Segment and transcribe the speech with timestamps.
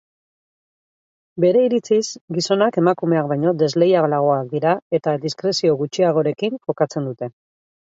[1.43, 1.99] Bere iritziz,
[2.37, 7.33] gizonak emakumeak baino desleialagoak dira eta diskrezio gutxiagorekin jokatzen dute.